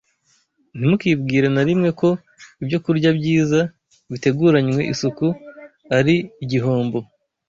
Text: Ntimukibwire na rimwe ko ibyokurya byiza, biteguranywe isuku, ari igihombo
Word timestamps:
Ntimukibwire 0.75 1.47
na 1.55 1.63
rimwe 1.67 1.89
ko 1.99 2.09
ibyokurya 2.61 3.09
byiza, 3.17 3.59
biteguranywe 4.11 4.81
isuku, 4.93 5.25
ari 5.97 6.15
igihombo 6.43 6.97